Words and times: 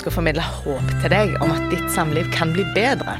ønsker 0.00 0.14
å 0.14 0.16
formidle 0.16 0.44
håp 0.64 0.92
til 1.02 1.12
deg 1.12 1.32
om 1.44 1.50
at 1.52 1.64
ditt 1.68 1.90
samliv 1.92 2.28
kan 2.32 2.54
bli 2.54 2.62
bedre. 2.72 3.18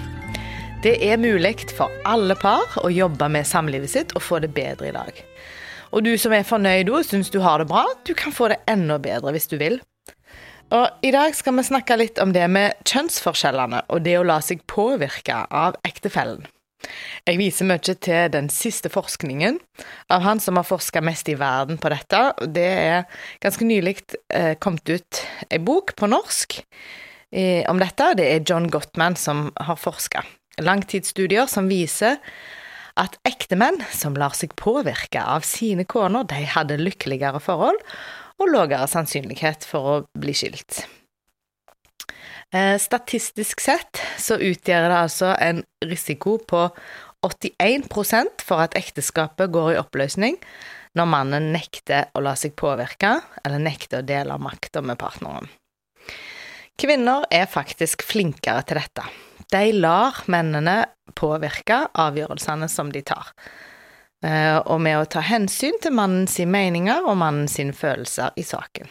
Det 0.80 0.94
er 1.04 1.20
mulig 1.20 1.66
for 1.76 1.92
alle 2.08 2.32
par 2.40 2.72
å 2.80 2.88
jobbe 2.88 3.28
med 3.28 3.44
samlivet 3.44 3.92
sitt 3.92 4.14
og 4.16 4.24
få 4.24 4.38
det 4.40 4.48
bedre 4.56 4.88
i 4.88 4.94
dag. 4.94 5.12
Og 5.92 6.06
du 6.06 6.14
som 6.16 6.32
er 6.32 6.46
fornøyd 6.48 6.88
og 6.88 7.04
syns 7.04 7.28
du 7.28 7.36
har 7.44 7.60
det 7.60 7.68
bra, 7.68 7.84
du 8.08 8.14
kan 8.16 8.32
få 8.32 8.48
det 8.48 8.62
enda 8.70 8.96
bedre 8.96 9.34
hvis 9.36 9.50
du 9.50 9.58
vil. 9.60 9.76
Og 10.72 11.04
I 11.04 11.12
dag 11.12 11.36
skal 11.36 11.58
vi 11.58 11.66
snakke 11.68 11.98
litt 12.00 12.22
om 12.22 12.32
det 12.32 12.46
med 12.48 12.80
kjønnsforskjellene 12.88 13.82
og 13.92 14.00
det 14.06 14.16
å 14.16 14.24
la 14.24 14.38
seg 14.40 14.64
påvirke 14.70 15.42
av 15.50 15.76
ektefellen. 15.84 16.46
Jeg 17.28 17.38
viser 17.40 17.68
mye 17.68 17.94
til 17.94 18.30
den 18.32 18.48
siste 18.52 18.90
forskningen 18.92 19.58
av 20.12 20.24
han 20.24 20.40
som 20.42 20.58
har 20.58 20.68
forska 20.68 21.02
mest 21.04 21.28
i 21.28 21.36
verden 21.40 21.80
på 21.80 21.92
dette. 21.92 22.22
Det 22.48 22.66
er 22.66 23.20
ganske 23.42 23.66
nylig 23.68 23.98
eh, 24.32 24.54
kommet 24.62 24.88
ut 24.88 25.22
ei 25.50 25.60
bok 25.62 25.94
på 25.98 26.08
norsk 26.10 26.60
eh, 26.60 27.66
om 27.70 27.82
dette. 27.82 28.14
Det 28.18 28.30
er 28.30 28.46
John 28.46 28.70
Gottman 28.72 29.18
som 29.20 29.50
har 29.60 29.80
forska. 29.80 30.24
Langtidsstudier 30.60 31.48
som 31.50 31.68
viser 31.70 32.18
at 33.00 33.16
ektemenn 33.28 33.78
som 33.94 34.16
lar 34.18 34.34
seg 34.36 34.56
påvirke 34.58 35.22
av 35.22 35.44
sine 35.46 35.86
koner, 35.88 36.26
de 36.28 36.42
hadde 36.54 36.80
lykkeligere 36.80 37.40
forhold 37.42 37.78
og 38.40 38.50
lavere 38.50 38.88
sannsynlighet 38.88 39.66
for 39.68 39.92
å 39.92 39.96
bli 40.18 40.34
skilt. 40.36 40.82
Eh, 42.54 42.78
statistisk 42.78 43.60
sett 43.62 44.00
så 44.18 44.34
utgjør 44.34 44.88
det 44.90 44.96
altså 44.96 45.30
en 45.38 45.62
risiko 45.86 46.34
på 46.42 46.64
81% 47.22 48.42
for 48.42 48.64
at 48.64 48.74
ekteskapet 48.78 49.52
går 49.54 49.74
i 49.74 49.78
oppløsning 49.78 50.38
når 50.98 51.06
mannen 51.06 51.50
nekter 51.54 52.08
å 52.18 52.22
la 52.24 52.32
seg 52.34 52.56
påvirke, 52.58 53.12
eller 53.44 53.62
nekter 53.62 54.00
å 54.00 54.06
dele 54.06 54.38
makta 54.42 54.82
med 54.82 54.98
partneren. 54.98 55.46
Kvinner 56.80 57.28
er 57.30 57.46
faktisk 57.46 58.02
flinkere 58.02 58.64
til 58.66 58.80
dette. 58.80 59.04
De 59.52 59.70
lar 59.76 60.18
mennene 60.32 60.80
påvirke 61.14 61.84
avgjørelsene 62.02 62.66
som 62.72 62.90
de 62.90 63.04
tar, 63.06 63.30
eh, 64.24 64.58
og 64.58 64.80
med 64.82 64.98
å 64.98 65.06
ta 65.06 65.22
hensyn 65.22 65.78
til 65.78 65.94
mannens 65.94 66.40
meninger 66.42 67.06
og 67.06 67.20
mannens 67.22 67.60
følelser 67.78 68.34
i 68.34 68.42
saken 68.42 68.90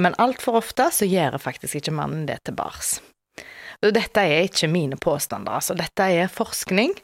men 0.00 0.16
altfor 0.18 0.58
ofte 0.60 0.88
så 0.92 1.08
gjør 1.08 1.38
faktisk 1.42 1.78
ikke 1.80 1.94
mannen 1.94 2.24
det 2.28 2.40
til 2.46 2.56
bars. 2.58 2.96
Dette 3.82 4.22
er 4.22 4.46
ikke 4.46 4.70
mine 4.70 4.96
påstander, 5.00 5.58
altså. 5.58 5.74
Dette 5.76 6.06
er 6.06 6.32
forskning 6.32 6.94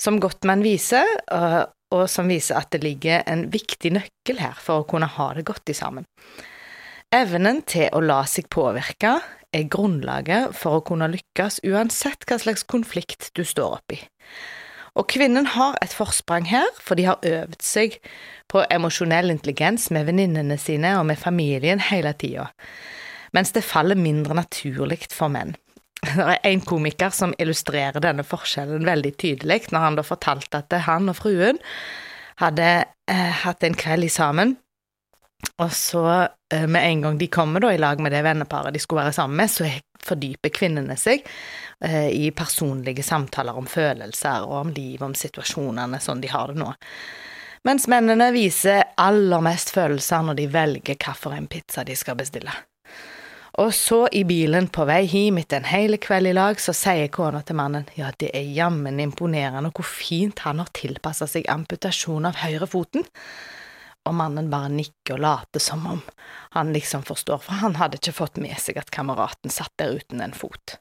som 0.00 0.18
Gottmann 0.20 0.64
viser, 0.66 1.06
og 1.94 2.04
som 2.10 2.28
viser 2.28 2.58
at 2.58 2.70
det 2.74 2.82
ligger 2.84 3.24
en 3.30 3.46
viktig 3.52 3.94
nøkkel 3.96 4.42
her 4.42 4.58
for 4.60 4.82
å 4.82 4.88
kunne 4.88 5.08
ha 5.08 5.30
det 5.38 5.46
godt 5.48 5.72
i 5.72 5.76
sammen. 5.78 6.06
Evnen 7.14 7.62
til 7.64 7.88
å 7.96 8.02
la 8.04 8.20
seg 8.28 8.50
påvirke 8.52 9.14
er 9.56 9.70
grunnlaget 9.72 10.52
for 10.58 10.78
å 10.78 10.84
kunne 10.84 11.08
lykkes 11.08 11.62
uansett 11.64 12.26
hva 12.28 12.36
slags 12.42 12.66
konflikt 12.68 13.30
du 13.38 13.46
står 13.48 13.78
oppi. 13.78 14.02
Og 14.98 15.06
kvinnen 15.06 15.46
har 15.54 15.78
et 15.82 15.94
forsprang 15.94 16.48
her, 16.50 16.66
for 16.82 16.98
de 16.98 17.06
har 17.06 17.22
øvd 17.22 17.60
seg 17.62 18.00
på 18.50 18.64
emosjonell 18.72 19.30
intelligens 19.30 19.88
med 19.94 20.08
venninnene 20.08 20.58
sine 20.58 20.96
og 20.98 21.06
med 21.10 21.20
familien 21.20 21.82
hele 21.90 22.14
tida, 22.18 22.48
mens 23.36 23.52
det 23.54 23.66
faller 23.66 23.98
mindre 23.98 24.34
naturlig 24.38 25.04
for 25.14 25.30
menn. 25.32 25.54
Det 26.02 26.24
er 26.24 26.38
en 26.46 26.62
komiker 26.62 27.10
som 27.14 27.34
illustrerer 27.42 27.98
denne 28.02 28.24
forskjellen 28.26 28.86
veldig 28.86 29.16
tydelig, 29.18 29.64
når 29.74 29.84
han 29.84 29.98
da 29.98 30.06
fortalte 30.06 30.62
at 30.62 30.76
han 30.86 31.10
og 31.10 31.18
fruen 31.18 31.58
hadde 32.38 32.68
eh, 33.10 33.32
hatt 33.42 33.66
en 33.66 33.74
kveld 33.74 34.06
i 34.06 34.12
sammen, 34.12 34.54
og 35.58 35.72
så 35.74 36.04
eh, 36.54 36.66
med 36.70 36.82
en 36.82 37.02
gang 37.02 37.18
de 37.18 37.30
kommer 37.30 37.62
da 37.62 37.72
i 37.74 37.80
lag 37.80 37.98
med 38.02 38.14
det 38.14 38.22
venneparet 38.26 38.74
de 38.74 38.82
skulle 38.82 39.04
være 39.04 39.16
sammen 39.16 39.42
med, 39.42 39.50
så 39.50 39.66
fordyper 40.08 40.52
kvinnene 40.54 40.96
seg 40.98 41.24
eh, 41.84 42.08
i 42.10 42.30
personlige 42.36 43.04
samtaler 43.06 43.56
om 43.58 43.68
følelser 43.70 44.46
og 44.48 44.56
om 44.62 44.72
liv, 44.74 45.02
om 45.04 45.14
situasjonene 45.16 46.00
sånn 46.02 46.24
de 46.24 46.32
har 46.32 46.52
det 46.52 46.62
nå. 46.62 46.72
Mens 47.68 47.88
mennene 47.90 48.30
viser 48.32 48.94
aller 48.96 49.42
mest 49.44 49.74
følelser 49.74 50.24
når 50.24 50.38
de 50.38 50.48
velger 50.52 50.96
hvilken 50.96 51.48
pizza 51.50 51.84
de 51.84 51.96
skal 51.98 52.18
bestille. 52.18 52.54
Og 53.58 53.72
så, 53.74 54.04
i 54.14 54.22
bilen 54.22 54.68
på 54.70 54.84
vei 54.86 55.00
hjem 55.10 55.40
etter 55.40 55.58
en 55.58 55.66
hel 55.66 55.96
kveld 55.98 56.30
i 56.30 56.34
lag, 56.36 56.60
så 56.62 56.70
sier 56.76 57.10
kona 57.10 57.40
til 57.42 57.58
mannen 57.58 57.88
ja, 57.98 58.12
det 58.14 58.30
er 58.36 58.52
jammen 58.54 59.00
imponerende 59.02 59.72
hvor 59.74 59.88
fint 59.88 60.44
han 60.46 60.62
har 60.62 60.70
tilpassa 60.76 61.26
seg 61.26 61.48
amputasjon 61.50 62.28
av 62.28 62.38
høyrefoten. 62.38 63.06
Og 64.08 64.16
mannen 64.16 64.50
bare 64.52 64.70
nikker 64.72 65.18
og 65.18 65.24
later 65.24 65.62
som 65.62 65.84
om 65.88 66.02
han 66.56 66.72
liksom 66.72 67.04
forstår, 67.04 67.42
for 67.44 67.60
han 67.60 67.76
hadde 67.76 68.00
ikke 68.00 68.16
fått 68.16 68.40
med 68.40 68.56
seg 68.60 68.80
at 68.80 68.92
kameraten 68.94 69.52
satt 69.52 69.74
der 69.80 69.98
uten 70.00 70.22
en 70.24 70.36
fot. 70.36 70.78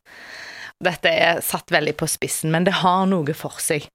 Dette 0.83 1.11
er 1.11 1.41
satt 1.43 1.73
veldig 1.73 1.95
på 1.97 2.07
spissen, 2.09 2.53
men 2.53 2.67
det 2.67 2.79
har 2.83 3.05
noe 3.09 3.35
for 3.35 3.59
seg. 3.61 3.89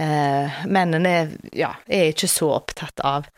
Eh, 0.00 0.62
mennene 0.70 1.14
ja, 1.56 1.74
er 1.88 2.12
ikke 2.12 2.28
så 2.30 2.52
opptatt 2.54 3.02
av 3.04 3.28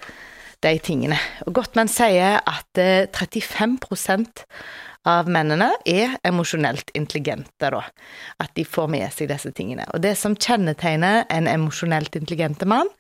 de 0.62 0.72
tingene. 0.82 1.18
Og 1.46 1.56
Gottmann 1.58 1.90
sier 1.90 2.38
at 2.38 2.80
eh, 2.80 3.08
35% 3.10 4.44
av 5.08 5.26
mennene 5.30 5.72
er 5.88 6.14
emosjonelt 6.26 6.92
intelligente, 6.94 7.70
da. 7.74 7.82
At 8.42 8.52
de 8.58 8.64
får 8.66 8.90
med 8.92 9.08
seg 9.14 9.32
disse 9.32 9.50
tingene. 9.56 9.88
Og 9.94 10.02
det 10.04 10.14
som 10.18 10.36
kjennetegner 10.38 11.24
en 11.32 11.50
emosjonelt 11.50 12.14
intelligente 12.18 12.68
mann, 12.70 12.90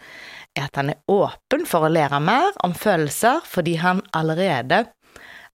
er 0.58 0.68
at 0.68 0.78
han 0.80 0.92
er 0.92 1.00
åpen 1.10 1.66
for 1.68 1.86
å 1.86 1.92
lære 1.92 2.20
mer 2.22 2.52
om 2.64 2.74
følelser 2.76 3.42
fordi 3.48 3.78
han 3.82 4.02
allerede 4.16 4.84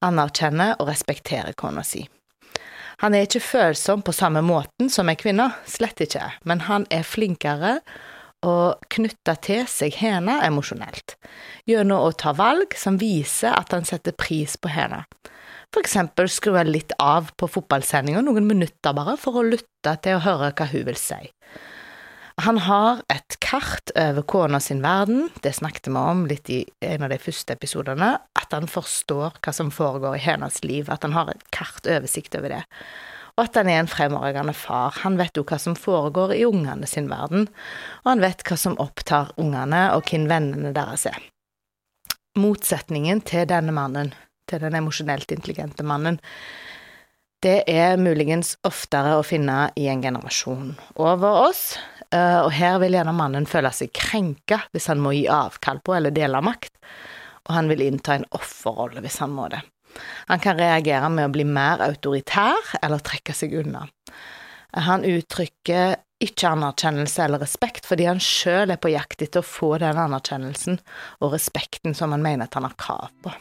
anerkjenner 0.05 0.77
og 0.79 0.91
respekterer 0.91 1.57
kona 1.59 1.85
si. 1.87 2.05
Han 3.03 3.15
er 3.15 3.29
ikke 3.29 3.45
følsom 3.45 4.03
på 4.03 4.15
samme 4.15 4.43
måten 4.43 4.91
som 4.91 5.11
ei 5.11 5.19
kvinne, 5.19 5.53
slett 5.71 6.01
ikke, 6.03 6.33
men 6.43 6.65
han 6.67 6.87
er 6.91 7.07
flinkere 7.07 7.79
å 8.47 8.75
knytte 8.91 9.35
til 9.43 9.65
seg 9.71 9.95
henne 9.99 10.39
emosjonelt, 10.47 11.15
gjennom 11.67 12.07
å 12.07 12.15
ta 12.19 12.35
valg 12.39 12.75
som 12.79 12.99
viser 12.99 13.55
at 13.55 13.75
han 13.75 13.87
setter 13.87 14.15
pris 14.19 14.57
på 14.59 14.71
henne. 14.75 15.05
For 15.75 15.85
eksempel 15.85 16.31
skru 16.33 16.57
litt 16.65 16.95
av 17.03 17.31
på 17.37 17.49
fotballsendinga 17.51 18.23
noen 18.25 18.47
minutter 18.49 18.95
bare 18.97 19.19
for 19.21 19.39
å 19.39 19.47
lytte 19.47 19.95
til 20.03 20.17
å 20.17 20.25
høre 20.25 20.55
hva 20.57 20.69
hun 20.71 20.87
vil 20.89 20.99
si. 20.99 21.21
Han 22.39 22.59
har 22.63 23.01
et 23.11 23.35
kart 23.43 23.91
over 23.99 24.23
kona 24.23 24.61
sin 24.63 24.79
verden, 24.85 25.27
det 25.43 25.57
snakket 25.57 25.89
vi 25.91 25.99
om 25.99 26.21
litt 26.31 26.51
i 26.55 26.61
en 26.87 27.03
av 27.03 27.11
de 27.11 27.19
første 27.19 27.57
episodene, 27.57 28.13
at 28.39 28.55
han 28.55 28.69
forstår 28.71 29.41
hva 29.43 29.55
som 29.55 29.73
foregår 29.75 30.15
i 30.21 30.23
hennes 30.23 30.61
liv, 30.63 30.87
at 30.87 31.03
han 31.03 31.17
har 31.17 31.33
et 31.33 31.43
kart 31.55 31.89
oversikt 31.91 32.39
over 32.39 32.55
det. 32.55 32.61
Og 33.35 33.43
at 33.45 33.59
han 33.59 33.71
er 33.71 33.81
en 33.83 33.91
fremragende 33.91 34.55
far. 34.55 34.95
Han 35.03 35.19
vet 35.19 35.39
jo 35.39 35.45
hva 35.47 35.59
som 35.63 35.75
foregår 35.79 36.37
i 36.37 36.45
ungene 36.47 36.87
sin 36.91 37.11
verden, 37.11 37.49
og 38.05 38.13
han 38.13 38.23
vet 38.23 38.47
hva 38.47 38.59
som 38.59 38.79
opptar 38.83 39.35
ungene, 39.39 39.89
og 39.99 40.07
hvem 40.07 40.31
vennene 40.31 40.75
deres 40.77 41.09
er. 41.11 41.19
Motsetningen 42.39 43.23
til 43.27 43.51
denne 43.51 43.75
mannen, 43.75 44.15
til 44.47 44.63
den 44.63 44.79
emosjonelt 44.79 45.35
intelligente 45.35 45.87
mannen, 45.87 46.23
det 47.43 47.61
er 47.71 47.99
muligens 48.03 48.57
oftere 48.67 49.13
å 49.15 49.27
finne 49.27 49.69
i 49.79 49.87
en 49.91 50.01
generasjon 50.03 50.73
over 50.99 51.45
oss, 51.47 51.77
og 52.17 52.51
her 52.57 52.79
vil 52.81 52.95
gjerne 52.97 53.13
mannen 53.13 53.49
føle 53.49 53.71
seg 53.75 53.93
krenka 53.93 54.63
hvis 54.73 54.89
han 54.89 55.03
må 55.05 55.13
gi 55.13 55.27
avkall 55.29 55.83
på 55.85 55.97
eller 55.97 56.15
dele 56.15 56.41
makt, 56.45 56.73
og 57.49 57.57
han 57.57 57.69
vil 57.69 57.85
innta 57.85 58.17
en 58.17 58.29
offerrolle 58.37 59.03
hvis 59.05 59.21
han 59.25 59.35
må 59.37 59.49
det. 59.53 59.61
Han 60.29 60.41
kan 60.41 60.59
reagere 60.59 61.09
med 61.13 61.29
å 61.29 61.33
bli 61.33 61.47
mer 61.49 61.83
autoritær 61.85 62.77
eller 62.83 63.03
trekke 63.05 63.35
seg 63.37 63.57
unna. 63.61 63.87
Han 64.77 65.05
uttrykker 65.09 65.97
ikke 66.23 66.51
anerkjennelse 66.51 67.25
eller 67.25 67.43
respekt 67.45 67.87
fordi 67.89 68.09
han 68.09 68.21
sjøl 68.23 68.75
er 68.75 68.81
på 68.83 68.93
jakt 68.93 69.23
etter 69.25 69.41
å 69.41 69.49
få 69.49 69.77
den 69.83 70.01
anerkjennelsen 70.03 70.81
og 71.23 71.37
respekten 71.37 71.97
som 71.97 72.13
han 72.15 72.25
mener 72.25 72.49
at 72.49 72.59
han 72.59 72.67
har 72.67 72.77
krav 72.81 73.13
på. 73.25 73.33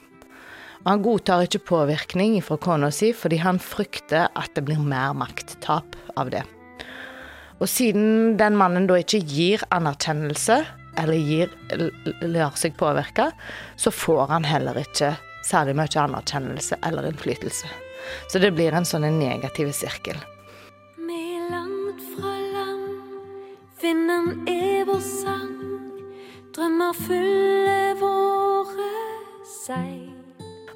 Og 0.86 0.91
han 0.91 1.03
godtar 1.03 1.47
ikke 1.47 1.65
påvirkning 1.68 2.38
fra 2.45 2.59
kona 2.62 2.91
si 2.95 3.12
fordi 3.18 3.41
han 3.44 3.59
frykter 3.59 4.30
at 4.38 4.53
det 4.56 4.63
blir 4.69 4.80
mer 4.80 5.18
makttap 5.18 5.97
av 6.15 6.31
det. 6.31 6.45
Og 7.57 7.69
siden 7.69 8.36
den 8.38 8.57
mannen 8.57 8.86
da 8.89 9.00
ikke 9.01 9.24
gir 9.25 9.63
anerkjennelse, 9.74 10.62
eller 10.98 11.13
gir, 11.21 11.54
lar 12.25 12.57
seg 12.57 12.77
påvirke, 12.77 13.31
så 13.77 13.94
får 13.94 14.27
han 14.33 14.48
heller 14.48 14.77
ikke 14.81 15.15
særlig 15.45 15.77
mye 15.77 16.01
anerkjennelse 16.01 16.80
eller 16.86 17.07
innflytelse. 17.09 17.69
Så 18.31 18.39
det 18.39 18.54
blir 18.56 18.75
en 18.75 18.88
sånn 18.88 19.07
negativ 19.18 19.71
sirkel. 19.75 20.19
Med 21.01 21.50
langt 21.51 22.04
fra 22.13 22.33
land, 22.54 22.86
vinden 23.81 24.30
er 24.50 24.86
vår 24.88 25.01
sang, 25.06 25.56
drømmer 26.56 26.98
fylle 26.98 27.80
våre 28.01 28.92
seil. 29.50 30.13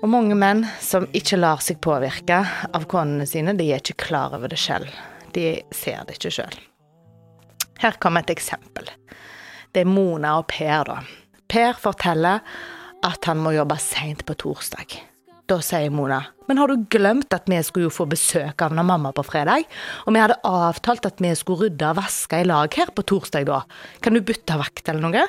Og 0.01 0.09
mange 0.09 0.33
menn 0.33 0.65
som 0.81 1.05
ikke 1.13 1.37
lar 1.37 1.61
seg 1.61 1.77
påvirke 1.83 2.41
av 2.73 2.89
konene 2.89 3.27
sine, 3.29 3.53
de 3.53 3.69
er 3.69 3.83
ikke 3.83 4.01
klar 4.09 4.33
over 4.37 4.49
det 4.49 4.59
selv. 4.61 4.89
De 5.35 5.61
ser 5.71 6.03
det 6.07 6.17
ikke 6.17 6.33
sjøl. 6.41 6.61
Her 7.81 7.97
kommer 7.97 8.21
et 8.21 8.33
eksempel. 8.35 8.89
Det 9.73 9.81
er 9.81 9.89
Mona 9.89 10.35
og 10.41 10.49
Per, 10.51 10.83
da. 10.85 10.99
Per 11.49 11.79
forteller 11.81 12.43
at 13.01 13.25
han 13.25 13.41
må 13.41 13.55
jobbe 13.55 13.77
seint 13.81 14.21
på 14.27 14.35
torsdag. 14.37 14.99
Da 15.49 15.57
sier 15.65 15.91
Mona, 15.91 16.21
men 16.47 16.59
har 16.61 16.69
du 16.69 16.85
glemt 16.93 17.33
at 17.33 17.49
vi 17.49 17.57
skulle 17.65 17.89
jo 17.89 17.93
få 17.95 18.05
besøk 18.11 18.61
av 18.63 18.75
mamma 18.77 19.11
på 19.15 19.25
fredag? 19.25 19.65
Og 20.05 20.13
vi 20.13 20.21
hadde 20.21 20.37
avtalt 20.47 21.07
at 21.09 21.19
vi 21.23 21.33
skulle 21.35 21.65
rydde 21.65 21.89
og 21.89 21.97
vaske 21.97 22.43
i 22.43 22.47
lag 22.47 22.77
her 22.77 22.93
på 22.95 23.03
torsdag 23.09 23.49
da. 23.49 23.63
Kan 24.03 24.15
du 24.15 24.21
bytte 24.23 24.59
vakt 24.61 24.91
eller 24.91 25.09
noe? 25.09 25.25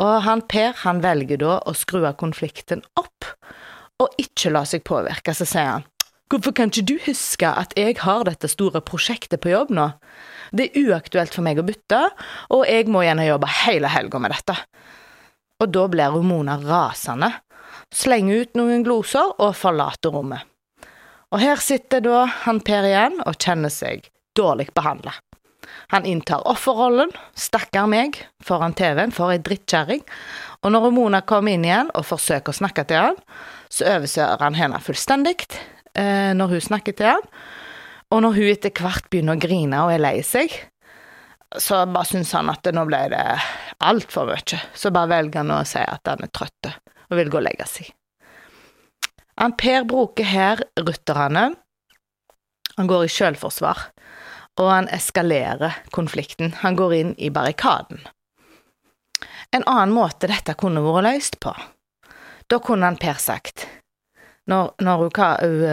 Og 0.00 0.14
han 0.24 0.42
Per 0.48 0.72
han 0.86 1.04
velger 1.04 1.42
da 1.44 1.60
å 1.60 1.76
skru 1.76 2.06
av 2.08 2.16
konflikten 2.18 2.80
opp, 2.98 3.28
og 4.00 4.22
ikke 4.22 4.54
la 4.54 4.64
seg 4.64 4.82
påvirke. 4.88 5.36
Så 5.36 5.44
sier 5.44 5.74
han, 5.76 5.89
hvorfor 6.30 6.54
kan 6.56 6.70
ikke 6.70 6.86
du 6.86 6.96
huske 7.06 7.48
at 7.48 7.74
jeg 7.78 7.98
har 8.04 8.24
dette 8.28 8.48
store 8.50 8.82
prosjektet 8.86 9.42
på 9.42 9.52
jobb 9.52 9.74
nå? 9.74 9.90
Det 10.54 10.70
er 10.70 10.88
uaktuelt 10.90 11.34
for 11.34 11.46
meg 11.46 11.60
å 11.60 11.66
bytte, 11.66 12.00
og 12.54 12.64
jeg 12.66 12.88
må 12.90 13.04
gjerne 13.06 13.28
jobbe 13.28 13.50
hele 13.64 13.90
helga 13.90 14.22
med 14.22 14.34
dette. 14.34 14.56
Og 15.60 15.70
da 15.74 15.86
blir 15.92 16.22
Mona 16.24 16.56
rasende 16.62 17.34
slenger 17.94 18.44
ut 18.44 18.58
noen 18.58 18.84
gloser 18.86 19.34
og 19.38 19.56
forlater 19.58 20.14
rommet. 20.14 20.46
Og 21.30 21.42
her 21.42 21.60
sitter 21.62 22.02
da 22.02 22.24
han 22.44 22.62
Per 22.66 22.86
igjen 22.86 23.20
og 23.22 23.38
kjenner 23.38 23.70
seg 23.70 24.08
dårlig 24.38 24.70
behandla. 24.74 25.14
Han 25.90 26.06
inntar 26.06 26.46
offerrollen, 26.50 27.12
stakkar 27.38 27.86
meg, 27.90 28.16
foran 28.42 28.74
TV-en 28.78 29.14
for 29.14 29.30
ei 29.30 29.38
drittkjerring, 29.42 30.02
og 30.62 30.72
når 30.74 30.90
Mona 30.94 31.20
kommer 31.26 31.54
inn 31.54 31.66
igjen 31.66 31.90
og 31.94 32.06
forsøker 32.08 32.54
å 32.54 32.60
snakke 32.60 32.86
til 32.90 33.10
han, 33.10 33.20
så 33.70 33.86
overser 33.96 34.42
han 34.42 34.58
henne 34.58 34.80
fullstendig 34.82 35.46
eh, 35.94 36.32
når 36.36 36.56
hun 36.56 36.66
snakker 36.70 36.96
til 36.96 37.12
han, 37.12 37.24
og 38.10 38.22
når 38.24 38.36
hun 38.36 38.50
etter 38.50 38.74
hvert 38.74 39.08
begynner 39.10 39.38
å 39.38 39.42
grine 39.42 39.84
og 39.84 39.94
er 39.94 40.02
lei 40.02 40.18
seg, 40.26 40.52
så 41.58 41.82
bare 41.90 42.06
syns 42.06 42.32
han 42.36 42.50
at 42.52 42.66
nå 42.74 42.84
ble 42.86 43.00
det 43.10 43.24
altfor 43.86 44.28
mye, 44.30 44.60
så 44.74 44.92
bare 44.94 45.10
velger 45.14 45.42
han 45.42 45.54
å 45.54 45.64
si 45.66 45.82
at 45.82 46.06
han 46.06 46.22
er 46.26 46.30
trøtt 46.34 46.70
og 46.70 47.18
vil 47.18 47.30
gå 47.32 47.40
og 47.40 47.46
legge 47.46 47.66
seg. 47.66 47.90
Han 49.40 49.56
Per 49.58 49.86
bruker 49.88 50.26
her 50.28 50.60
rutterne. 50.78 51.54
Han 52.76 52.88
går 52.90 53.06
i 53.06 53.12
selvforsvar, 53.12 53.78
og 54.60 54.68
han 54.68 54.88
eskalerer 54.92 55.80
konflikten. 55.96 56.52
Han 56.60 56.76
går 56.76 56.94
inn 56.98 57.14
i 57.18 57.30
barrikaden. 57.32 58.02
En 59.50 59.64
annen 59.66 59.94
måte 59.96 60.28
dette 60.30 60.54
kunne 60.60 60.84
vært 60.84 61.06
løst 61.08 61.40
på, 61.42 61.54
da 62.50 62.58
kunne 62.62 62.86
han 62.86 63.00
Per 63.00 63.18
sagt, 63.18 63.66
når, 64.48 64.72
når 64.80 65.04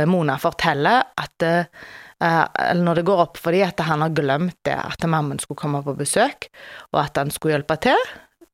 Mona 0.09 0.35
forteller 0.41 1.07
at 1.17 1.45
uh, 1.45 1.87
eller 2.19 2.81
når 2.81 2.99
det 2.99 3.05
går 3.05 3.23
opp 3.27 3.37
for 3.37 3.53
dem 3.53 3.67
at 3.67 3.81
han 3.85 4.01
har 4.01 4.15
glemt 4.17 4.57
det, 4.65 4.73
at 4.73 5.05
mammaen 5.05 5.39
skulle 5.41 5.59
komme 5.61 5.83
på 5.85 5.93
besøk, 5.99 6.49
og 6.93 7.03
at 7.03 7.19
han 7.19 7.29
skulle 7.33 7.53
hjelpe 7.53 7.77
til, 7.85 8.07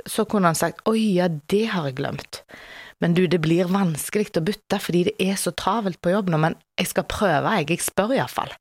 så 0.04 0.26
kunne 0.28 0.52
han 0.52 0.60
sagt 0.60 0.84
oi, 0.90 1.00
ja, 1.16 1.30
det 1.32 1.66
har 1.72 1.88
jeg 1.88 2.02
glemt. 2.02 2.42
Men 3.00 3.16
du, 3.16 3.26
det 3.28 3.40
blir 3.44 3.72
vanskelig 3.72 4.34
å 4.40 4.44
bytte 4.44 4.80
fordi 4.84 5.06
det 5.10 5.16
er 5.20 5.40
så 5.40 5.52
travelt 5.56 6.02
på 6.04 6.12
jobb 6.14 6.32
nå, 6.32 6.40
men 6.44 6.58
jeg 6.80 6.92
skal 6.92 7.08
prøve, 7.08 7.56
jeg. 7.56 7.72
Jeg 7.72 7.88
spør 7.88 8.16
iallfall. 8.18 8.52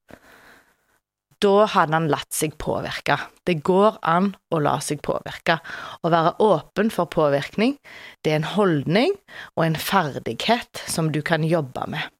Da 1.42 1.66
hadde 1.66 1.96
han 1.96 2.08
latt 2.12 2.30
seg 2.34 2.54
påvirke. 2.62 3.16
Det 3.42 3.58
går 3.66 3.98
an 4.06 4.32
å 4.54 4.60
la 4.62 4.76
seg 4.84 5.00
påvirke. 5.02 5.58
Å 6.02 6.12
være 6.12 6.36
åpen 6.44 6.92
for 6.94 7.10
påvirkning, 7.10 7.76
det 8.22 8.32
er 8.32 8.40
en 8.40 8.50
holdning 8.54 9.16
og 9.56 9.64
en 9.66 9.78
ferdighet 9.78 10.84
som 10.86 11.10
du 11.14 11.18
kan 11.26 11.42
jobbe 11.46 11.88
med. 11.90 12.12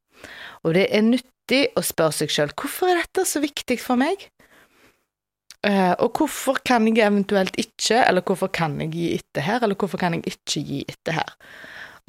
Og 0.66 0.74
det 0.74 0.88
er 0.90 1.06
nyttig 1.06 1.68
å 1.78 1.84
spørre 1.86 2.16
seg 2.22 2.34
sjøl 2.34 2.54
hvorfor 2.58 2.90
er 2.90 3.02
dette 3.02 3.26
så 3.28 3.42
viktig 3.42 3.78
for 3.82 4.00
meg? 4.00 4.26
Uh, 5.62 5.94
og 6.02 6.18
hvorfor 6.18 6.58
kan 6.66 6.88
jeg 6.88 7.04
eventuelt 7.06 7.54
ikke, 7.60 8.00
eller 8.02 8.24
hvorfor 8.26 8.50
kan 8.50 8.80
jeg 8.82 8.90
gi 8.96 9.10
etter 9.20 9.46
her, 9.46 9.62
eller 9.62 9.78
hvorfor 9.78 10.00
kan 10.02 10.16
jeg 10.16 10.26
ikke 10.32 10.62
gi 10.66 10.80
etter 10.90 11.20
her? 11.20 11.36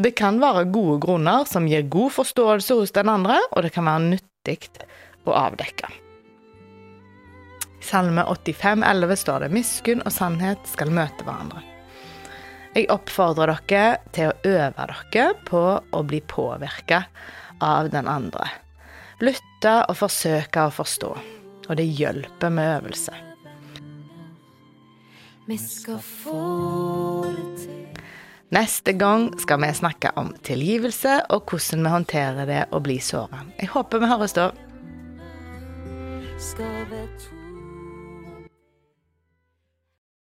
Det 0.02 0.16
kan 0.18 0.42
være 0.42 0.72
gode 0.74 0.98
grunner 1.04 1.46
som 1.46 1.70
gir 1.70 1.86
god 1.86 2.16
forståelse 2.16 2.80
hos 2.80 2.96
den 2.98 3.14
andre, 3.14 3.38
og 3.54 3.62
det 3.62 3.76
kan 3.76 3.86
være 3.86 4.16
nyttig 4.16 4.58
å 5.30 5.38
avdekke. 5.38 6.03
Salme 7.84 8.24
85,11 8.24 9.16
står 9.16 9.40
det 9.40 9.52
'Miskunn 9.52 10.02
og 10.06 10.12
sannhet 10.12 10.68
skal 10.72 10.92
møte 10.92 11.26
hverandre'. 11.28 11.64
Jeg 12.74 12.88
oppfordrer 12.90 13.60
dere 13.68 13.98
til 14.16 14.32
å 14.32 14.38
øve 14.50 14.88
dere 15.14 15.34
på 15.46 15.64
å 15.92 16.04
bli 16.08 16.22
påvirka 16.22 17.04
av 17.62 17.92
den 17.94 18.08
andre. 18.08 18.48
Lytte 19.22 19.76
og 19.90 20.00
forsøke 20.00 20.64
å 20.64 20.74
forstå, 20.74 21.12
og 21.70 21.78
det 21.78 21.86
hjelper 21.86 22.50
med 22.50 22.72
øvelse. 22.80 23.14
Vi 25.48 25.58
skal 25.60 26.00
få 26.00 26.40
det 27.28 27.66
til. 27.66 28.02
Neste 28.54 28.94
gang 28.94 29.32
skal 29.42 29.62
vi 29.62 29.72
snakke 29.74 30.12
om 30.16 30.34
tilgivelse 30.46 31.20
og 31.34 31.50
hvordan 31.50 31.84
vi 31.84 31.94
håndterer 31.98 32.50
det 32.50 32.66
å 32.72 32.82
bli 32.86 33.00
såra. 33.02 33.44
Jeg 33.60 33.74
håper 33.76 34.04
vi 34.04 34.12
høres 34.14 34.38
da. 34.38 34.52
Skal 36.38 37.43